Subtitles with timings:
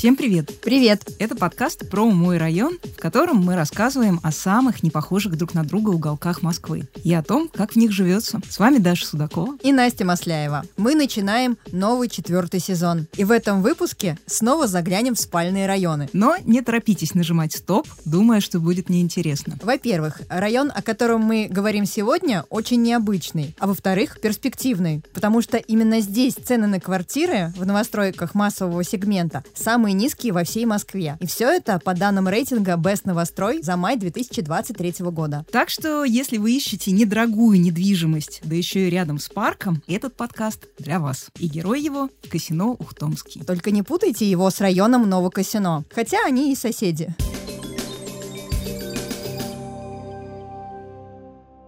[0.00, 0.62] Всем привет!
[0.62, 1.06] Привет!
[1.18, 5.90] Это подкаст про мой район, в котором мы рассказываем о самых непохожих друг на друга
[5.90, 8.40] уголках Москвы и о том, как в них живется.
[8.48, 10.64] С вами Даша Судакова и Настя Масляева.
[10.78, 13.08] Мы начинаем новый четвертый сезон.
[13.18, 16.08] И в этом выпуске снова заглянем в спальные районы.
[16.14, 19.58] Но не торопитесь нажимать стоп, думая, что будет неинтересно.
[19.62, 23.54] Во-первых, район, о котором мы говорим сегодня, очень необычный.
[23.58, 25.02] А во-вторых, перспективный.
[25.12, 30.44] Потому что именно здесь цены на квартиры в новостройках массового сегмента самые самые низкие во
[30.44, 31.16] всей Москве.
[31.20, 35.44] И все это по данным рейтинга Best Новострой за май 2023 года.
[35.50, 40.66] Так что, если вы ищете недорогую недвижимость, да еще и рядом с парком, этот подкаст
[40.78, 41.30] для вас.
[41.38, 43.42] И герой его— Касино Ухтомский.
[43.44, 45.84] Только не путайте его с районом Новокасино.
[45.90, 47.14] Хотя они и соседи.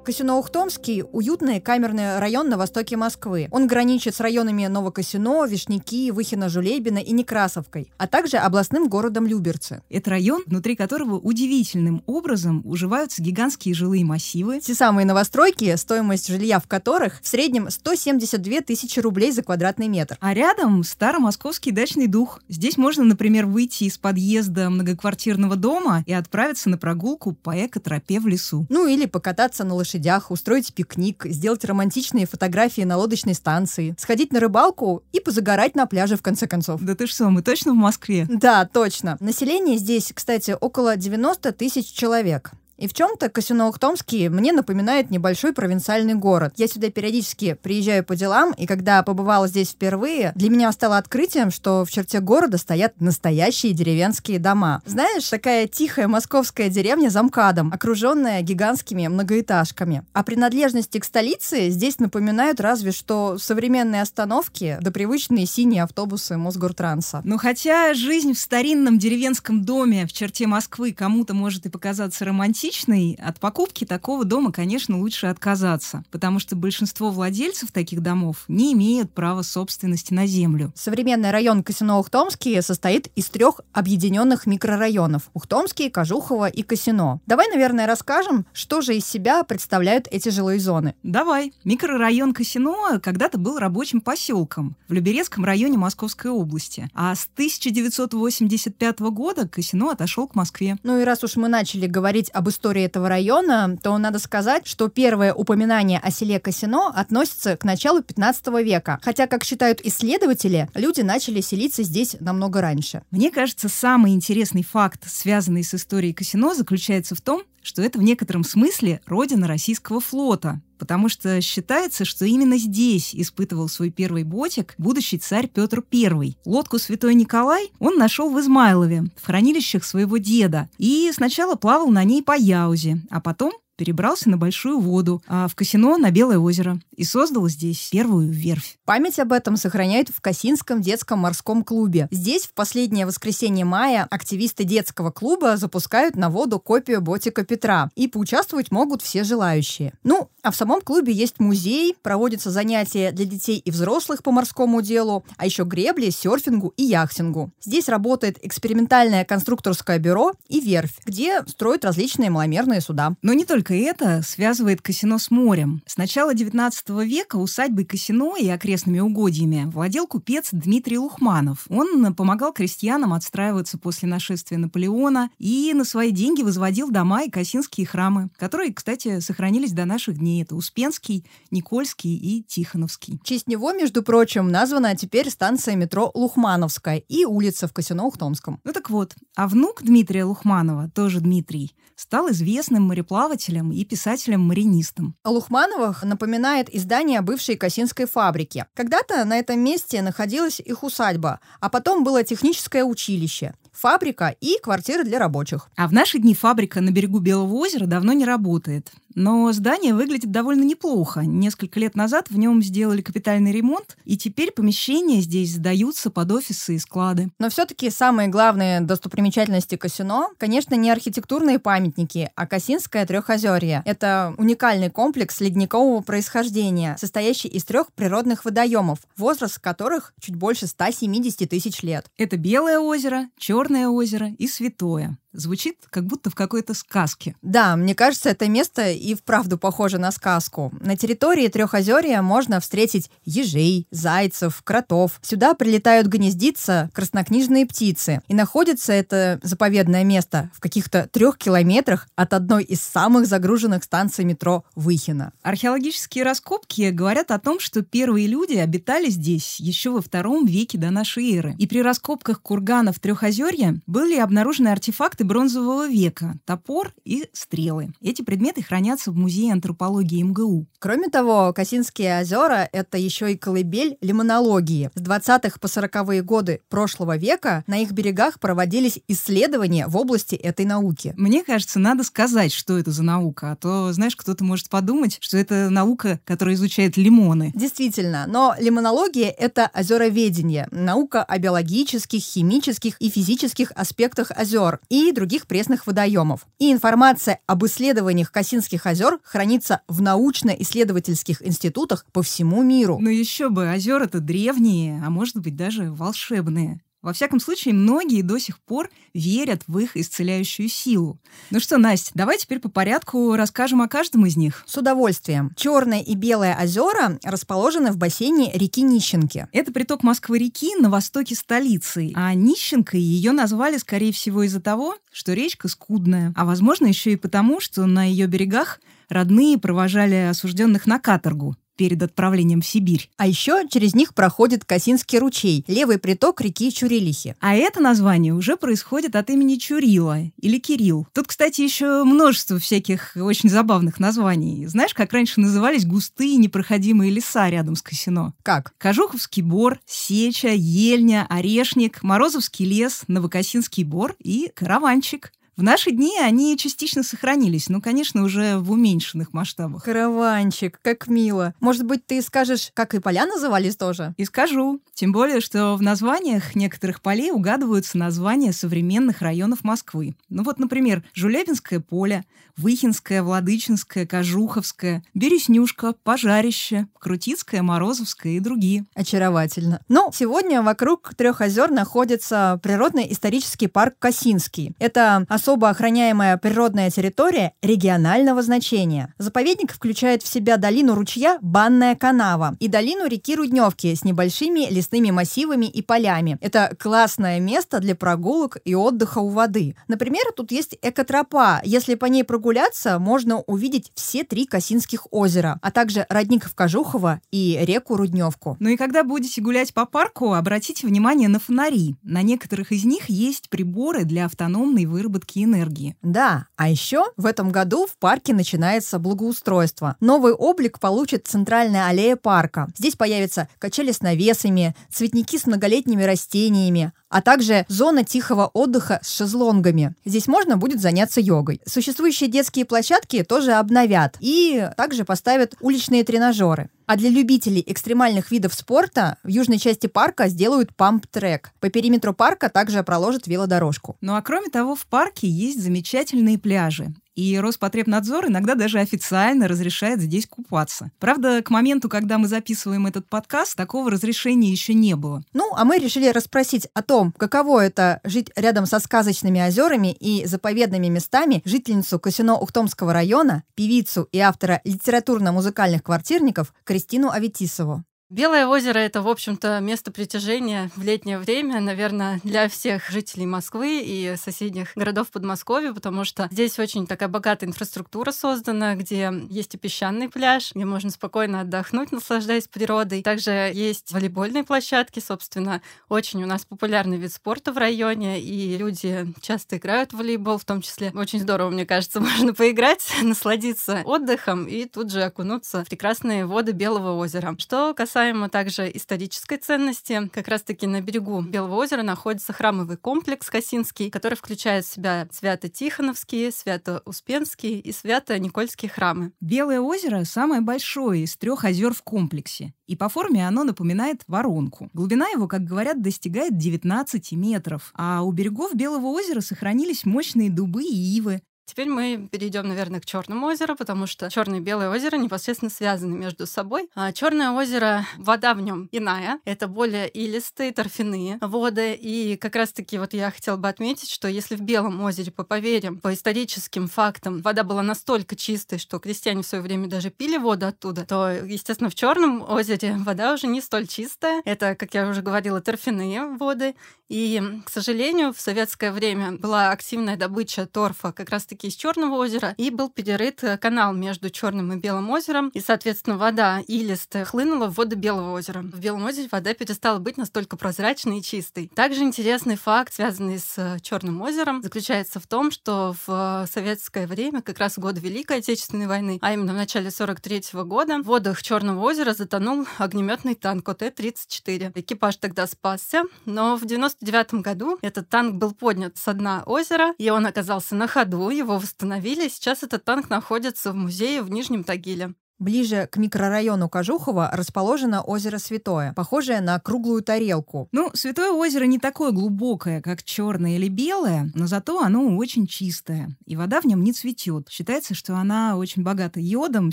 [0.05, 3.47] Косино-Ухтомский– уютный камерный район на востоке Москвы.
[3.53, 9.83] Он граничит с районами Новокосино, Вишняки, Выхино-Жулебино и Некрасовкой, а также областным городом Люберцы.
[9.89, 14.59] Это район, внутри которого удивительным образом уживаются гигантские жилые массивы.
[14.61, 20.19] Те самые новостройки, стоимость жилья в которых в среднем 172 тысячи рублей за квадратный метр.
[20.21, 22.41] А рядом старомосковский дачный дух.
[22.49, 28.27] Здесь можно, например, выйти из подъезда многоквартирного дома и отправиться на прогулку по экотропе в
[28.27, 28.67] лесу.
[28.69, 34.33] Ну или покататься на лошади лошадях, устроить пикник, сделать романтичные фотографии на лодочной станции, сходить
[34.33, 36.81] на рыбалку и позагорать на пляже в конце концов.
[36.83, 38.27] Да ты что, мы точно в Москве?
[38.29, 39.17] Да, точно.
[39.21, 42.53] Население здесь, кстати, около 90 тысяч человек.
[42.83, 46.55] И в чем-то Косино-Ухтомский мне напоминает небольшой провинциальный город.
[46.57, 51.53] Я сюда периодически приезжаю по делам, и когда побывала здесь впервые, для меня стало открытием,
[51.53, 54.83] что в черте города стоят настоящие деревенские дома.
[54.85, 60.05] Знаешь, такая тихая московская деревня за МКАДом, окруженная гигантскими многоэтажками.
[60.13, 67.21] А принадлежности к столице здесь напоминают разве что современные остановки да привычные синие автобусы Мосгортранса.
[67.23, 72.72] Ну хотя жизнь в старинном деревенском доме в черте Москвы кому-то может и показаться романтичной,
[72.73, 78.73] романтичный, от покупки такого дома, конечно, лучше отказаться, потому что большинство владельцев таких домов не
[78.73, 80.73] имеют права собственности на землю.
[80.75, 87.21] Современный район Косино Ухтомский состоит из трех объединенных микрорайонов– Ухтомский, Кожухово и Косино.
[87.27, 90.95] Давай, наверное, расскажем, что же из себя представляют эти жилые зоны.
[91.03, 91.53] Давай.
[91.65, 99.49] Микрорайон Косино когда-то был рабочим поселком в Люберецком районе Московской области, а с 1985 года
[99.49, 100.77] Косино отошел к Москве.
[100.83, 104.89] Ну и раз уж мы начали говорить об истории этого района, то надо сказать, что
[104.89, 109.01] первое упоминание о селе Косино относится к началу 15 века.
[109.03, 113.03] Хотя, как считают исследователи, люди начали селиться здесь намного раньше.
[113.11, 118.03] Мне кажется, самый интересный факт, связанный с историей Косино, заключается в том, что это в
[118.03, 124.75] некотором смысле родина российского флота, потому что считается, что именно здесь испытывал свой первый ботик
[124.79, 126.37] будущий царь Петр I.
[126.45, 132.03] Лодку Святой Николай он нашел в Измайлове, в хранилищах своего деда, и сначала плавал на
[132.03, 136.79] ней по Яузе, а потом перебрался на Большую воду, а в Касино на Белое озеро
[136.95, 138.77] и создал здесь первую верфь.
[138.85, 142.07] Память об этом сохраняют в Касинском детском морском клубе.
[142.13, 148.07] Здесь в последнее воскресенье мая активисты детского клуба запускают на воду копию ботика Петра, и
[148.07, 149.95] поучаствовать могут все желающие.
[150.05, 154.81] Ну, а в самом клубе есть музей, проводятся занятия для детей и взрослых по морскому
[154.81, 157.51] делу, а еще гребли, серфингу и яхтингу.
[157.61, 163.15] Здесь работает экспериментальное конструкторское бюро и верфь, где строят различные маломерные суда.
[163.23, 165.83] Но не только это связывает Касино с морем.
[165.87, 171.67] С начала 19 века усадьбой Касино и окрестными угодьями владел купец Дмитрий Лухманов.
[171.69, 177.87] Он помогал крестьянам отстраиваться после нашествия Наполеона и на свои деньги возводил дома и косинские
[177.87, 183.19] храмы, которые, кстати, сохранились до наших дней это Успенский, Никольский и Тихоновский.
[183.23, 188.59] В честь него, между прочим, названа теперь станция метро Лухмановская и улица в Косино-Ухтомском.
[188.65, 195.15] Ну так вот, а внук Дмитрия Лухманова, тоже Дмитрий, стал известным мореплавателем и писателем-маринистом.
[195.23, 198.67] О Лухмановых напоминает издание бывшей Косинской фабрики.
[198.75, 205.05] Когда-то на этом месте находилась их усадьба, а потом было техническое училище фабрика и квартиры
[205.05, 205.69] для рабочих.
[205.77, 208.93] А в наши дни фабрика на берегу Белого озера давно не работает.
[209.15, 211.21] Но здание выглядит довольно неплохо.
[211.21, 216.77] Несколько лет назад в нем сделали капитальный ремонт, и теперь помещения здесь сдаются под офисы
[216.77, 217.31] и склады.
[217.39, 223.83] Но все-таки самые главные достопримечательности Косино, конечно, не архитектурные памятники, а Косинское трехозерье.
[223.85, 231.49] Это уникальный комплекс ледникового происхождения, состоящий из трех природных водоемов, возраст которых чуть больше 170
[231.49, 232.07] тысяч лет.
[232.17, 235.19] Это Белое озеро, Черное озеро и Святое.
[235.33, 237.35] Звучит как будто в какой-то сказке.
[237.43, 240.73] Да, мне кажется, это место и вправду похоже на сказку.
[240.81, 245.19] На территории Трехозерья можно встретить ежей, зайцев, кротов.
[245.23, 248.21] Сюда прилетают гнездиться краснокнижные птицы.
[248.29, 254.25] И находится это заповедное место в каких-то трех километрах от одной из самых загруженных станций
[254.25, 255.33] метро Выхина.
[255.43, 260.91] Археологические раскопки говорят о том, что первые люди обитали здесь еще во втором веке до
[260.91, 261.55] нашей эры.
[261.59, 267.93] И при раскопках курганов Трехозерья были обнаружены артефакты бронзового века, топор и стрелы.
[268.01, 270.67] Эти предметы хранятся в Музее антропологии МГУ.
[270.79, 274.91] Кроме того, Косинские озера— это еще и колыбель лимонологии.
[274.95, 280.65] С 20-х по 40-е годы прошлого века на их берегах проводились исследования в области этой
[280.65, 281.15] науки.
[281.17, 285.39] Мне кажется, надо сказать, что это за наука, а то, знаешь, кто-то может подумать, что
[285.39, 287.53] это наука, которая изучает лимоны.
[287.55, 295.47] Действительно, но лимонология— это озероведение, наука о биологических, химических и физических аспектах озер и других
[295.47, 296.47] пресных водоемов.
[296.59, 302.99] И информация об исследованиях Косинских озер хранится в научно-исследовательских институтах по всему миру.
[303.01, 306.81] Ну еще бы, озера-то древние, а может быть даже волшебные.
[307.03, 311.19] Во всяком случае, многие до сих пор верят в их исцеляющую силу.
[311.51, 314.63] Ну что, Настя, давай теперь по порядку расскажем о каждом из них.
[314.67, 315.51] С удовольствием.
[315.57, 319.49] Черное и Белое озера расположены в бассейне реки Нищенки.
[319.53, 322.13] Это приток Москвы-реки на востоке столицы.
[322.15, 326.33] А Нищенкой ее назвали, скорее всего, из-за того, что речка скудная.
[326.37, 332.03] А возможно, еще и потому, что на ее берегах родные провожали осужденных на каторгу перед
[332.03, 333.11] отправлением в Сибирь.
[333.17, 337.37] А еще через них проходит Косинский ручей, левый приток реки Чурилихи.
[337.41, 341.07] А это название уже происходит от имени Чурила или Кирилл.
[341.13, 344.67] Тут, кстати, еще множество всяких очень забавных названий.
[344.67, 348.35] Знаешь, как раньше назывались густые непроходимые леса рядом с Косино?
[348.43, 348.73] Как?
[348.79, 355.33] Кожуховский бор, Сеча, Ельня, Орешник, Морозовский лес, Новокосинский бор и Караванчик.
[355.55, 359.85] В наши дни они частично сохранились, но, конечно, уже в уменьшенных масштабах.
[359.85, 361.55] Караванчик, как мило.
[361.61, 364.15] Может быть, ты скажешь, как и поля назывались тоже?
[364.17, 364.81] И скажу.
[364.95, 370.15] Тем более, что в названиях некоторых полей угадываются названия современных районов Москвы.
[370.31, 372.25] Ну вот, например, Жулебинское поле,
[372.57, 378.85] Выхинское, Владычинское, Кожуховское, Береснюшка, Пожарище, Крутицкое, Морозовское и другие.
[378.95, 379.81] Очаровательно.
[379.89, 384.75] Ну, сегодня вокруг трех озер находится природно-исторический парк Косинский.
[384.79, 389.13] Это особо охраняемая природная территория регионального значения.
[389.19, 395.11] Заповедник включает в себя долину ручья Банная канава и долину реки Рудневки с небольшими лесными
[395.11, 396.39] массивами и полями.
[396.41, 399.75] Это классное место для прогулок и отдыха у воды.
[399.89, 401.61] Например, тут есть экотропа.
[401.65, 407.59] Если по ней прогуляться, можно увидеть все три Косинских озера, а также родник Кожухова и
[407.63, 408.57] реку Рудневку.
[408.61, 411.97] Ну и когда будете гулять по парку, обратите внимание на фонари.
[412.05, 415.97] На некоторых из них есть приборы для автономной выработки энергии.
[416.03, 419.97] Да, а еще в этом году в парке начинается благоустройство.
[420.01, 422.69] Новый облик получит центральная аллея парка.
[422.77, 429.15] Здесь появятся качели с навесами, цветники с многолетними растениями, а также зона тихого отдыха с
[429.15, 429.95] шезлонгами.
[430.05, 431.61] Здесь можно будет заняться йогой.
[431.67, 436.71] Существующие детские площадки тоже обновят и также поставят уличные тренажеры.
[436.87, 441.53] А для любителей экстремальных видов спорта в южной части парка сделают памп-трек.
[441.61, 443.97] По периметру парка также проложат велодорожку.
[444.01, 446.95] Ну а кроме того, в парке есть замечательные пляжи.
[447.15, 450.91] И Роспотребнадзор иногда даже официально разрешает здесь купаться.
[450.99, 455.23] Правда, к моменту, когда мы записываем этот подкаст, такого разрешения еще не было.
[455.35, 460.25] Ну, а мы решили расспросить о том, каково это жить рядом со сказочными озерами и
[460.25, 467.85] заповедными местами жительницу Косино-Ухтомского района, певицу и автора литературно-музыкальных квартирников Кристину Аветисову.
[468.13, 473.81] Белое озеро— это, в общем-то, место притяжения в летнее время, наверное, для всех жителей Москвы
[473.83, 479.57] и соседних городов Подмосковья, потому что здесь очень такая богатая инфраструктура создана, где есть и
[479.57, 483.03] песчаный пляж, где можно спокойно отдохнуть, наслаждаясь природой.
[483.03, 489.07] Также есть волейбольные площадки, собственно, очень у нас популярный вид спорта в районе, и люди
[489.23, 490.93] часто играют в волейбол, в том числе.
[490.95, 496.53] Очень здорово, мне кажется, можно поиграть, насладиться отдыхом и тут же окунуться в прекрасные воды
[496.53, 497.35] Белого озера.
[497.39, 503.31] Что касается касаемо также исторической ценности, как раз-таки на берегу Белого озера находится храмовый комплекс
[503.31, 509.13] Косинский, который включает в себя Свято-Тихоновские, Свято-Успенские и Свято-Никольские храмы.
[509.21, 514.69] Белое озеро самое большое из трех озер в комплексе, и по форме оно напоминает воронку.
[514.73, 520.65] Глубина его, как говорят, достигает 19 метров, а у берегов Белого озера сохранились мощные дубы
[520.65, 524.97] и ивы, Теперь мы перейдем, наверное, к Черному озеру, потому что Черное и Белое озеро
[524.97, 526.69] непосредственно связаны между собой.
[526.75, 531.75] А Черное озеро, вода в нем иная, это более илистые, торфяные воды.
[531.75, 535.79] И как раз-таки вот я хотела бы отметить, что если в Белом озере, по поверьям,
[535.79, 540.47] по историческим фактам, вода была настолько чистой, что крестьяне в свое время даже пили воду
[540.47, 544.23] оттуда, то, естественно, в Черном озере вода уже не столь чистая.
[544.25, 546.55] Это, как я уже говорила, торфяные воды.
[546.89, 552.35] И, к сожалению, в советское время была активная добыча торфа как раз-таки из Черного озера,
[552.37, 557.47] и был перерыт э, канал между Черным и Белым озером, и, соответственно, вода илистая хлынула
[557.47, 558.41] в воды Белого озера.
[558.41, 561.51] В Белом озере вода перестала быть настолько прозрачной и чистой.
[561.55, 566.87] Также интересный факт, связанный с э, Черным озером, заключается в том, что в э, советское
[566.87, 570.79] время, как раз в годы Великой Отечественной войны, а именно в начале 43 -го года,
[570.79, 574.53] в водах Черного озера затонул огнеметный танк ОТ-34.
[574.55, 579.75] Экипаж тогда спасся, но в 90 1999 году этот танк был поднят с дна озера,
[579.79, 582.09] и он оказался на ходу, его восстановили.
[582.09, 584.95] Сейчас этот танк находится в музее в Нижнем Тагиле.
[585.19, 590.49] Ближе к микрорайону Кожухова расположено озеро Святое, похожее на круглую тарелку.
[590.51, 595.97] Ну, Святое озеро не такое глубокое, как черное или белое, но зато оно очень чистое,
[596.07, 597.29] и вода в нем не цветет.
[597.31, 599.53] Считается, что она очень богата йодом,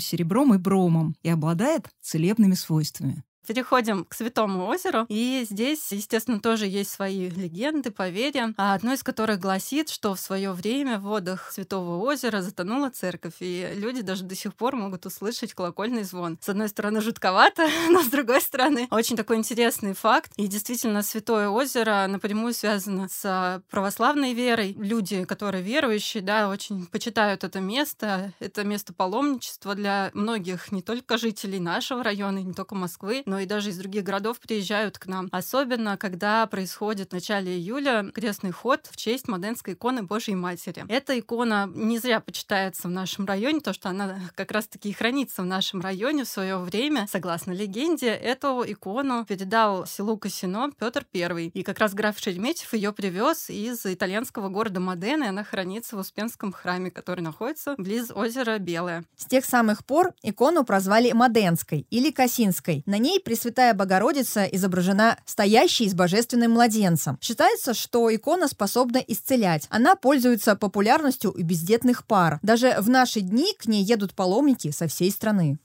[0.00, 3.22] серебром и бромом и обладает целебными свойствами.
[3.46, 5.06] Переходим к Святому озеру.
[5.08, 8.54] И здесь, естественно, тоже есть свои легенды, поверья.
[8.56, 13.34] А одно из которых гласит, что в свое время в водах Святого озера затонула церковь.
[13.40, 16.38] И люди даже до сих пор могут услышать колокольный звон.
[16.40, 20.32] С одной стороны, жутковато, но с другой стороны, очень такой интересный факт.
[20.36, 24.74] И действительно, Святое озеро напрямую связано с православной верой.
[24.78, 28.32] Люди, которые верующие, да, очень почитают это место.
[28.38, 33.46] Это место паломничества для многих, не только жителей нашего района, не только Москвы, но и
[33.46, 35.28] даже из других городов приезжают к нам.
[35.32, 40.84] Особенно, когда происходит в начале июля крестный ход в честь Моденской иконы Божьей Матери.
[40.88, 45.42] Эта икона не зря почитается в нашем районе, то, что она как раз-таки и хранится
[45.42, 47.06] в нашем районе в свое время.
[47.10, 51.48] Согласно легенде, эту икону передал селу Косино Петр I.
[51.48, 56.52] И как раз граф Шереметьев ее привез из итальянского города Модены, она хранится в Успенском
[56.52, 59.04] храме, который находится близ озера Белое.
[59.16, 62.82] С тех самых пор икону прозвали Моденской или Косинской.
[62.86, 67.18] На ней Пресвятая Богородица изображена стоящей с божественным младенцем.
[67.20, 69.66] Считается, что икона способна исцелять.
[69.70, 72.38] Она пользуется популярностью у бездетных пар.
[72.42, 75.58] Даже в наши дни к ней едут паломники со всей страны.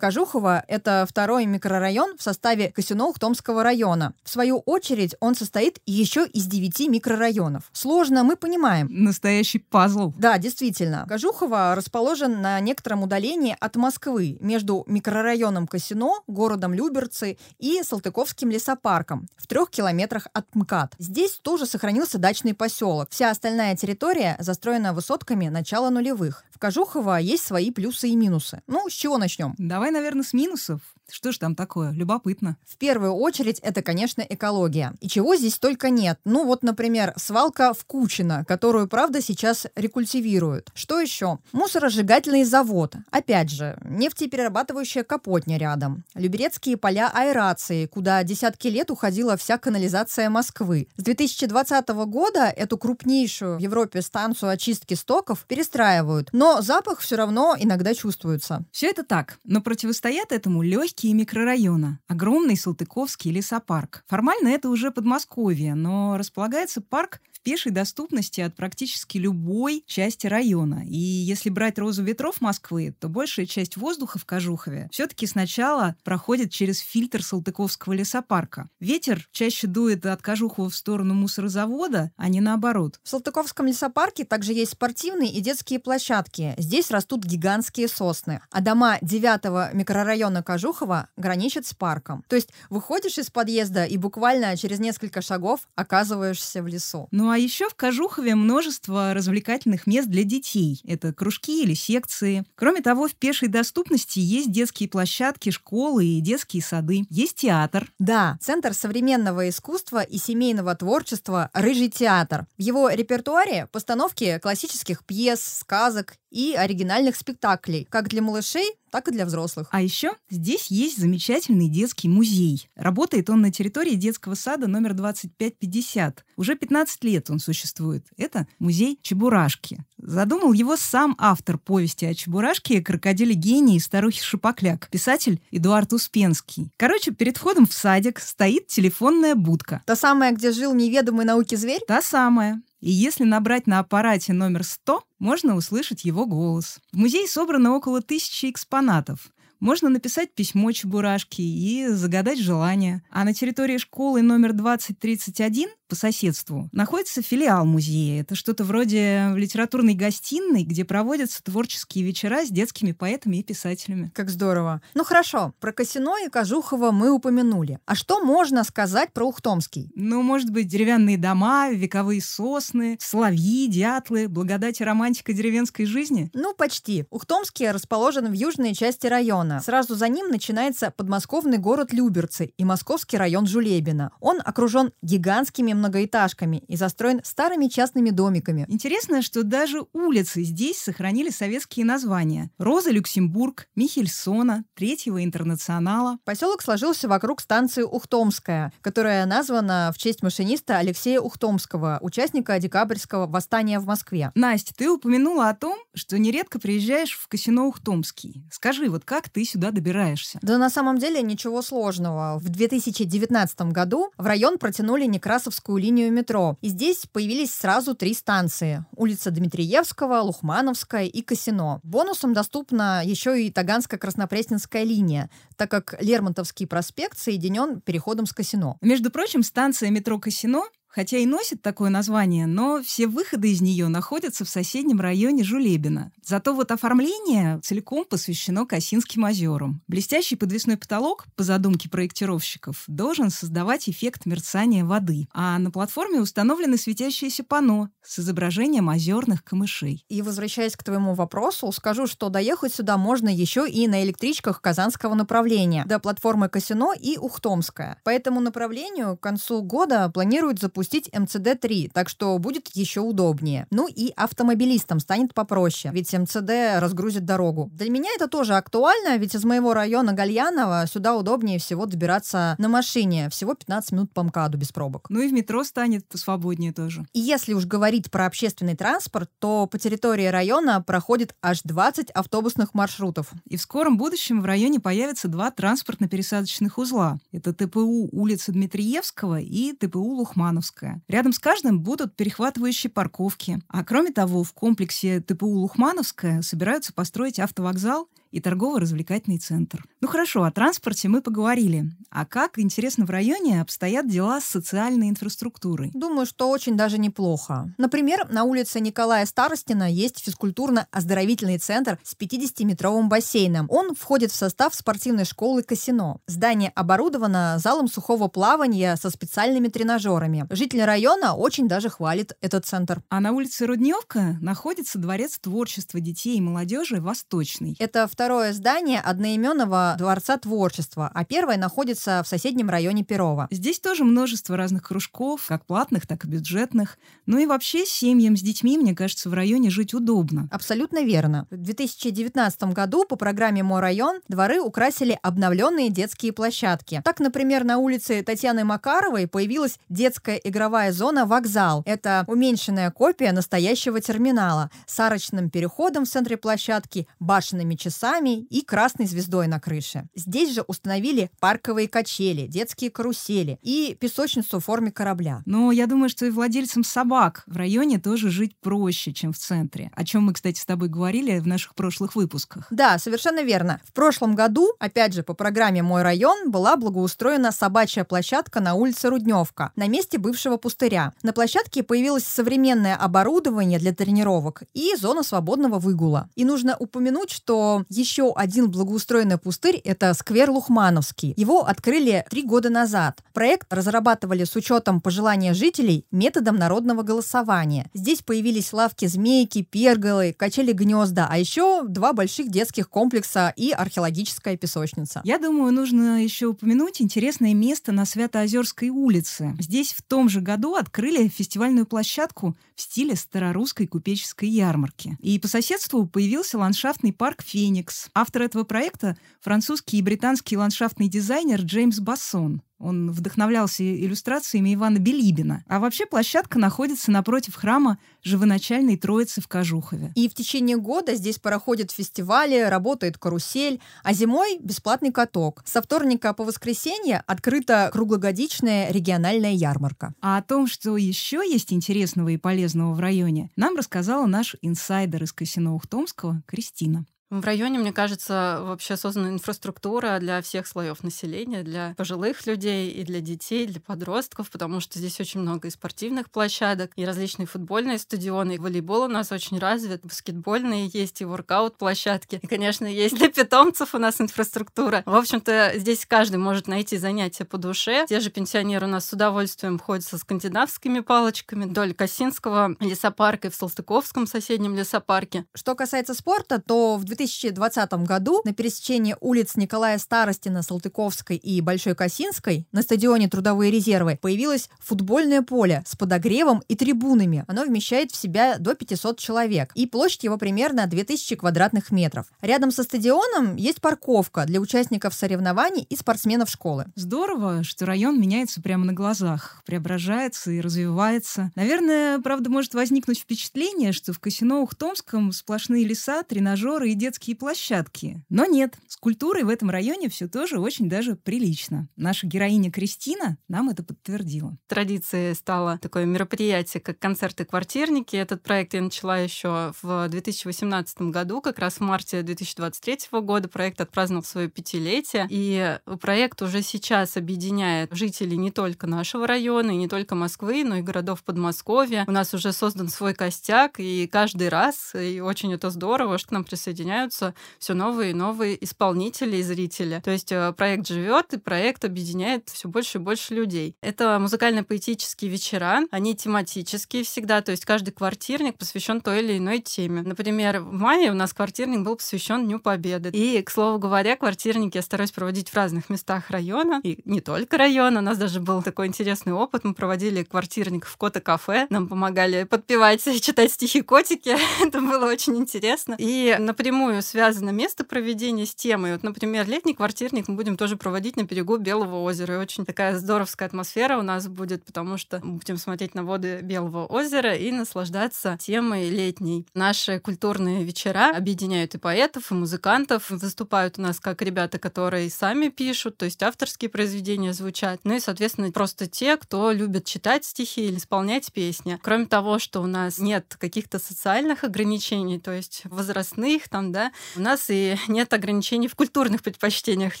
[0.02, 4.14] Кожухово– это второй микрорайон в составе Косино-Ухтомского района.
[4.24, 7.70] В свою очередь он состоит еще из девяти микрорайонов.
[7.72, 8.88] Сложно, мы понимаем.
[8.90, 10.12] Настоящий пазл.
[10.18, 11.06] Да, действительно.
[11.08, 19.28] Кожухово расположен на некотором удалении от Москвы, между микрорайоном Косино, городом Люберцы и Салтыковским лесопарком,
[19.36, 20.96] в трех километрах от МКАД.
[20.98, 23.06] Здесь тоже сохранился дачный поселок.
[23.12, 26.42] Вся остальная территория застроена высотками начала нулевых.
[26.62, 28.62] В Кожухово есть свои плюсы и минусы.
[28.68, 29.56] Ну, с чего начнем?
[29.58, 30.80] Давай наверное, с минусов.
[31.10, 31.92] Что ж там такое?
[31.92, 32.56] Любопытно.
[32.66, 34.94] В первую очередь, это, конечно, экология.
[35.00, 36.18] И чего здесь только нет.
[36.24, 40.70] Ну вот, например, свалка в Кучино, которую, правда, сейчас рекультивируют.
[40.74, 41.38] Что еще?
[41.52, 42.94] Мусоросжигательный завод.
[43.10, 46.04] Опять же, нефтеперерабатывающая капотня рядом.
[46.14, 50.88] Люберецкие поля аэрации, куда десятки лет уходила вся канализация Москвы.
[50.96, 56.30] С 2020 года эту крупнейшую в Европе станцию очистки стоков перестраивают.
[56.32, 58.64] Но запах все равно иногда чувствуется.
[58.72, 59.38] Все это так.
[59.44, 62.00] Но противостоят этому легкие городские микрорайона.
[62.06, 64.04] Огромный Салтыковский лесопарк.
[64.08, 70.82] Формально это уже Подмосковье, но располагается парк пешей доступности от практически любой части района.
[70.86, 76.50] И если брать розу ветров Москвы, то большая часть воздуха в Кожухове все-таки сначала проходит
[76.50, 78.68] через фильтр Салтыковского лесопарка.
[78.80, 83.00] Ветер чаще дует от Кожухова в сторону мусорозавода, а не наоборот.
[83.02, 86.54] В Салтыковском лесопарке также есть спортивные и детские площадки.
[86.58, 88.40] Здесь растут гигантские сосны.
[88.50, 92.24] А дома 9 микрорайона Кожухова граничат с парком.
[92.28, 97.08] То есть выходишь из подъезда и буквально через несколько шагов оказываешься в лесу.
[97.10, 100.80] Ну а еще в Кожухове множество развлекательных мест для детей.
[100.84, 102.44] Это кружки или секции.
[102.54, 107.04] Кроме того, в пешей доступности есть детские площадки, школы и детские сады.
[107.08, 107.90] Есть театр.
[107.98, 112.46] Да, Центр современного искусства и семейного творчества «Рыжий театр».
[112.58, 119.12] В его репертуаре постановки классических пьес, сказок и оригинальных спектаклей, как для малышей, так и
[119.12, 119.68] для взрослых.
[119.70, 122.68] А еще здесь есть замечательный детский музей.
[122.74, 126.24] Работает он на территории детского сада номер 2550.
[126.36, 128.06] Уже 15 лет он существует.
[128.16, 129.84] Это музей Чебурашки.
[129.98, 136.70] Задумал его сам автор повести о Чебурашке «Крокодиле гении» и старухе Шипокляк, писатель Эдуард Успенский.
[136.76, 139.82] Короче, перед входом в садик стоит телефонная будка.
[139.86, 141.82] Та самая, где жил неведомый науке зверь?
[141.86, 142.60] Та самая.
[142.82, 146.80] И если набрать на аппарате номер 100, можно услышать его голос.
[146.92, 149.30] В музее собрано около тысячи экспонатов.
[149.60, 153.04] Можно написать письмо Чебурашке и загадать желание.
[153.08, 158.22] А на территории школы номер 2031 по соседству находится филиал музея.
[158.22, 164.10] Это что-то вроде литературной гостиной, где проводятся творческие вечера с детскими поэтами и писателями.
[164.14, 164.80] Как здорово.
[164.94, 167.78] Ну хорошо, про Косино и Кожухова мы упомянули.
[167.84, 169.92] А что можно сказать про Ухтомский?
[169.94, 176.30] Ну, может быть, деревянные дома, вековые сосны, соловьи, дятлы, благодать и романтика деревенской жизни?
[176.32, 177.04] Ну, почти.
[177.10, 179.60] Ухтомский расположен в южной части района.
[179.60, 184.12] Сразу за ним начинается подмосковный город Люберцы и московский район Жулебина.
[184.20, 188.64] Он окружен гигантскими многоэтажками и застроен старыми частными домиками.
[188.68, 192.50] Интересно, что даже улицы здесь сохранили советские названия.
[192.58, 196.18] Роза Люксембург, Михельсона, Третьего Интернационала.
[196.24, 203.80] Поселок сложился вокруг станции Ухтомская, которая названа в честь машиниста Алексея Ухтомского, участника декабрьского восстания
[203.80, 204.30] в Москве.
[204.34, 208.44] Настя, ты упомянула о том, что нередко приезжаешь в Косино Ухтомский.
[208.52, 210.38] Скажи, вот как ты сюда добираешься?
[210.42, 212.38] Да на самом деле ничего сложного.
[212.38, 216.56] В 2019 году в район протянули Некрасовскую Московскую линию метро.
[216.60, 218.84] И здесь появились сразу три станции.
[218.96, 221.80] Улица Дмитриевского, Лухмановская и Косино.
[221.82, 228.76] Бонусом доступна еще и Таганско-Краснопресненская линия, так как Лермонтовский проспект соединен переходом с Косино.
[228.82, 233.88] Между прочим, станция метро Косино хотя и носит такое название, но все выходы из нее
[233.88, 236.12] находятся в соседнем районе Жулебина.
[236.24, 239.82] Зато вот оформление целиком посвящено Косинским озерам.
[239.88, 246.76] Блестящий подвесной потолок, по задумке проектировщиков, должен создавать эффект мерцания воды, а на платформе установлены
[246.76, 250.04] светящиеся панно с изображением озерных камышей.
[250.08, 255.14] И возвращаясь к твоему вопросу, скажу, что доехать сюда можно еще и на электричках казанского
[255.14, 258.00] направления до платформы Косино и Ухтомская.
[258.04, 263.68] По этому направлению к концу года планируют запустить запустить МЦД-3, так что будет еще удобнее.
[263.70, 267.70] Ну и автомобилистам станет попроще, ведь МЦД разгрузит дорогу.
[267.72, 272.68] Для меня это тоже актуально, ведь из моего района Гальянова сюда удобнее всего добираться на
[272.68, 273.28] машине.
[273.30, 275.06] Всего 15 минут по МКАДу без пробок.
[275.08, 277.06] Ну и в метро станет свободнее тоже.
[277.12, 282.74] И если уж говорить про общественный транспорт, то по территории района проходит аж 20 автобусных
[282.74, 283.30] маршрутов.
[283.48, 287.18] И в скором будущем в районе появятся два транспортно-пересадочных узла.
[287.30, 290.71] Это ТПУ улицы Дмитриевского и ТПУ Лухмановского.
[290.72, 291.02] Лухмановская.
[291.08, 293.60] Рядом с каждым будут перехватывающие парковки.
[293.68, 299.84] А кроме того, в комплексе ТПУ Лухмановская собираются построить автовокзал и торгово-развлекательный центр.
[300.00, 301.90] Ну хорошо, о транспорте мы поговорили.
[302.10, 305.90] А как, интересно, в районе обстоят дела с социальной инфраструктурой?
[305.94, 307.72] Думаю, что очень даже неплохо.
[307.78, 313.66] Например, на улице Николая Старостина есть физкультурно-оздоровительный центр с 50-метровым бассейном.
[313.68, 316.18] Он входит в состав спортивной школы Касино.
[316.26, 320.46] Здание оборудовано залом сухого плавания со специальными тренажерами.
[320.50, 323.02] Жители района очень даже хвалят этот центр.
[323.08, 327.76] А на улице Рудневка находится Дворец творчества детей и молодежи «Восточный».
[327.78, 333.48] Это второе здание одноименного Дворца творчества, а первое находится в соседнем районе Перова.
[333.50, 336.98] Здесь тоже множество разных кружков, как платных, так и бюджетных.
[337.26, 340.46] Ну и вообще семьям с детьми, мне кажется, в районе жить удобно.
[340.52, 341.48] Абсолютно верно.
[341.50, 347.02] В 2019 году по программе «Мой район» дворы украсили обновленные детские площадки.
[347.04, 351.82] Так, например, на улице Татьяны Макаровой появилась детская игровая зона «Вокзал».
[351.86, 358.62] Это уменьшенная копия настоящего терминала с арочным переходом в центре площадки, башенными часами парусами и
[358.62, 360.04] красной звездой на крыше.
[360.14, 365.42] Здесь же установили парковые качели, детские карусели и песочницу в форме корабля.
[365.46, 369.90] Но я думаю, что и владельцам собак в районе тоже жить проще, чем в центре.
[369.94, 372.66] О чем мы, кстати, с тобой говорили в наших прошлых выпусках.
[372.70, 373.80] Да, совершенно верно.
[373.84, 379.08] В прошлом году, опять же, по программе «Мой район» была благоустроена собачья площадка на улице
[379.08, 381.12] Рудневка, на месте бывшего пустыря.
[381.22, 386.28] На площадке появилось современное оборудование для тренировок и зона свободного выгула.
[386.34, 391.34] И нужно упомянуть, что еще один благоустроенный пустырь– это сквер Лухмановский.
[391.36, 393.22] Его открыли три года назад.
[393.32, 397.88] Проект разрабатывали с учетом пожелания жителей методом народного голосования.
[397.94, 404.56] Здесь появились лавки змейки, перголы, качели гнезда, а еще два больших детских комплекса и археологическая
[404.56, 405.20] песочница.
[405.24, 409.54] Я думаю, нужно еще упомянуть интересное место на Свято-Озерской улице.
[409.60, 415.16] Здесь в том же году открыли фестивальную площадку в стиле старорусской купеческой ярмарки.
[415.20, 418.08] И по соседству появился ландшафтный парк «Феникс», Феникс.
[418.14, 422.62] Автор этого проекта— французский и британский ландшафтный дизайнер Джеймс Бассон.
[422.78, 425.64] Он вдохновлялся иллюстрациями Ивана Белибина.
[425.68, 430.10] А вообще площадка находится напротив храма Живоначальной Троицы в Кожухове.
[430.16, 435.62] И в течение года здесь проходят фестивали, работает карусель, а зимой бесплатный каток.
[435.64, 440.12] Со вторника по воскресенье открыта круглогодичная региональная ярмарка.
[440.20, 445.22] А о том, что еще есть интересного и полезного в районе, нам рассказала наш инсайдер
[445.22, 447.06] из Косино Ухтомского Кристина.
[447.32, 453.04] В районе, мне кажется, вообще создана инфраструктура для всех слоев населения, для пожилых людей и
[453.04, 457.98] для детей, для подростков, потому что здесь очень много и спортивных площадок, и различные футбольные
[457.98, 462.38] стадионы, и волейбол у нас очень развит, баскетбольные есть, и воркаут-площадки.
[462.42, 465.02] И, конечно, есть для питомцев у нас инфраструктура.
[465.06, 468.04] В общем-то, здесь каждый может найти занятия по душе.
[468.10, 473.50] Те же пенсионеры у нас с удовольствием ходят со скандинавскими палочками вдоль Косинского лесопарка и
[473.50, 475.46] в Салтыковском соседнем лесопарке.
[475.54, 481.60] Что касается спорта, то в 2000 2020 году на пересечении улиц Николая Старостина, Салтыковской и
[481.60, 487.44] Большой Косинской на стадионе «Трудовые резервы» появилось футбольное поле с подогревом и трибунами.
[487.46, 492.26] Оно вмещает в себя до 500 человек, и площадь его примерно 2000 квадратных метров.
[492.40, 496.86] Рядом со стадионом есть парковка для участников соревнований и спортсменов школы.
[496.96, 501.52] Здорово, что район меняется прямо на глазах, преображается и развивается.
[501.54, 507.36] Наверное, правда, может возникнуть впечатление, что в Косино Ухтомском сплошные леса, тренажеры и детские детские
[507.36, 508.24] площадки.
[508.30, 511.90] Но нет, с культурой в этом районе все тоже очень даже прилично.
[511.94, 514.56] Наша героиня Кристина нам это подтвердила.
[514.66, 518.16] Традицией стало такое мероприятие, как концерты-квартирники.
[518.16, 523.46] Этот проект я начала еще в 2018 году, как раз в марте 2023 года.
[523.46, 525.26] Проект отпраздновал свое пятилетие.
[525.28, 530.76] И проект уже сейчас объединяет жителей не только нашего района, и не только Москвы, но
[530.76, 532.04] и городов Подмосковья.
[532.08, 536.32] У нас уже создан свой костяк, и каждый раз, и очень это здорово, что к
[536.32, 540.00] нам присоединяются появляются все новые и новые исполнители и зрители.
[540.04, 543.76] То есть э, проект живет, и проект объединяет все больше и больше людей.
[543.80, 550.02] Это музыкально-поэтические вечера, они тематические всегда, то есть каждый квартирник посвящен той или иной теме.
[550.02, 553.08] Например, в мае у нас квартирник был посвящен Дню Победы.
[553.10, 557.56] И, к слову говоря, квартирники я стараюсь проводить в разных местах района, и не только
[557.56, 558.00] района.
[558.00, 559.64] У нас даже был такой интересный опыт.
[559.64, 564.36] Мы проводили квартирник в кота-кафе, нам помогали подпевать и читать стихи котики.
[564.66, 565.96] Это было очень интересно.
[565.98, 568.92] И напрямую напрямую связано место проведения с темой.
[568.92, 572.34] Вот, например, летний квартирник мы будем тоже проводить на берегу Белого озера.
[572.34, 576.40] И очень такая здоровская атмосфера у нас будет, потому что мы будем смотреть на воды
[576.42, 579.46] Белого озера и наслаждаться темой летней.
[579.54, 583.10] Наши культурные вечера объединяют и поэтов, и музыкантов.
[583.10, 587.80] Выступают у нас как ребята, которые сами пишут, то есть авторские произведения звучат.
[587.84, 591.78] Ну и, соответственно, просто те, кто любит читать стихи или исполнять песни.
[591.80, 597.20] Кроме того, что у нас нет каких-то социальных ограничений, то есть возрастных, там, да, у
[597.20, 600.00] нас и нет ограничений в культурных предпочтениях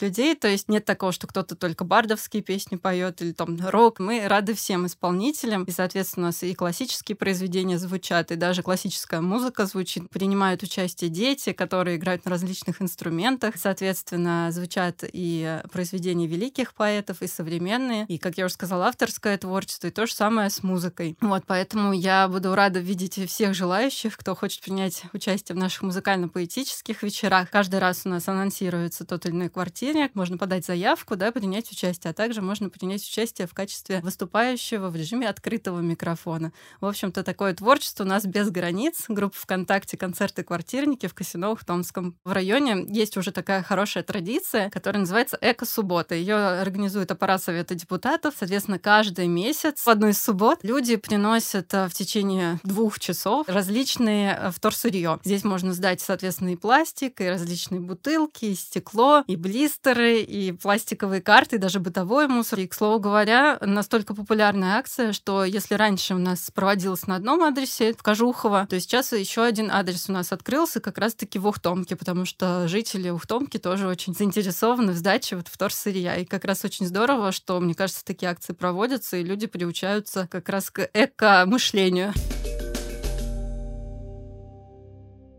[0.02, 4.00] людей, то есть нет такого, что кто-то только бардовские песни поет или там рок.
[4.00, 9.20] Мы рады всем исполнителям, и, соответственно, у нас и классические произведения звучат, и даже классическая
[9.20, 10.08] музыка звучит.
[10.10, 13.54] Принимают участие дети, которые играют на различных инструментах.
[13.56, 19.88] Соответственно, звучат и произведения великих поэтов, и современные, и, как я уже сказала, авторское творчество,
[19.88, 21.16] и то же самое с музыкой.
[21.20, 26.61] Вот, поэтому я буду рада видеть всех желающих, кто хочет принять участие в наших музыкально-поэтических
[26.62, 27.50] тематических вечерах.
[27.50, 32.10] Каждый раз у нас анонсируется тот или иной квартирник, можно подать заявку, да, принять участие,
[32.10, 36.52] а также можно принять участие в качестве выступающего в режиме открытого микрофона.
[36.80, 39.04] В общем-то, такое творчество у нас без границ.
[39.08, 42.16] Группа ВКонтакте «Концерты квартирники» в Косиновых, Томском.
[42.24, 46.14] В районе есть уже такая хорошая традиция, которая называется «Эко-суббота».
[46.14, 48.34] Ее организует аппарат Совета депутатов.
[48.38, 54.38] Соответственно, каждый месяц в одну из суббот люди приносят э, в течение двух часов различные
[54.38, 55.18] э, вторсырье.
[55.24, 61.22] Здесь можно сдать, соответственно, и пластик, и различные бутылки, и стекло, и блистеры, и пластиковые
[61.22, 62.60] карты, и даже бытовой мусор.
[62.60, 67.42] И, к слову говоря, настолько популярная акция, что если раньше у нас проводилась на одном
[67.42, 71.96] адресе, в Кожухово, то сейчас еще один адрес у нас открылся как раз-таки в Ухтомке,
[71.96, 76.16] потому что жители Ухтомки тоже очень заинтересованы в сдаче вот вторсырья.
[76.16, 80.48] И как раз очень здорово, что, мне кажется, такие акции проводятся, и люди приучаются как
[80.48, 82.12] раз к эко-мышлению.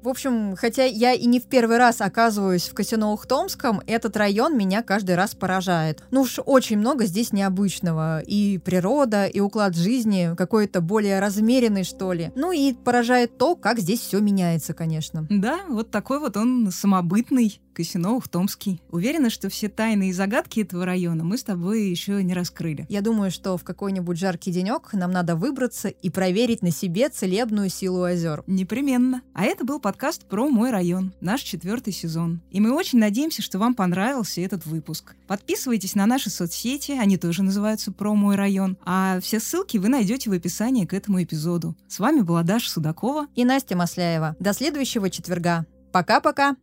[0.03, 4.57] В общем, хотя я и не в первый раз оказываюсь в Косино Ухтомском, этот район
[4.57, 6.03] меня каждый раз поражает.
[6.11, 8.19] Ну уж очень много здесь необычного.
[8.19, 12.33] И природа, и уклад жизни какой-то более размеренный, что ли.
[12.35, 15.25] Ну и поражает то, как здесь все меняется, конечно.
[15.29, 17.61] Да, вот такой вот он самобытный.
[17.73, 18.81] Косино-Ухтомский.
[18.89, 22.85] Уверена, что все тайны и загадки этого района мы с тобой еще не раскрыли.
[22.89, 27.69] Я думаю, что в какой-нибудь жаркий денек нам надо выбраться и проверить на себе целебную
[27.69, 28.43] силу озер.
[28.47, 29.21] Непременно.
[29.33, 32.41] А это был подкаст про мой район, наш четвертый сезон.
[32.51, 35.15] И мы очень надеемся, что вам понравился этот выпуск.
[35.27, 38.77] Подписывайтесь на наши соцсети, они тоже называются «Про мой район».
[38.85, 41.75] А все ссылки вы найдете в описании к этому эпизоду.
[41.87, 44.35] С вами была Даша Судакова и Настя Масляева.
[44.39, 45.65] До следующего четверга.
[45.91, 46.55] Пока-пока!